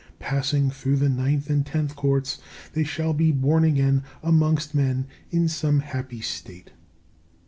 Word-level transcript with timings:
Passing 0.17 0.71
through 0.71 0.95
the 0.95 1.09
Ninth 1.09 1.47
and 1.51 1.63
Tenth 1.63 1.95
Courts, 1.95 2.39
they 2.73 2.83
shall 2.83 3.13
be 3.13 3.31
born 3.31 3.63
again 3.63 4.01
amongst 4.23 4.73
men 4.73 5.05
in 5.29 5.47
some 5.47 5.81
happy 5.81 6.21
state." 6.21 6.71